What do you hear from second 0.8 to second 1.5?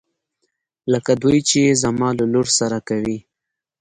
لکه دوی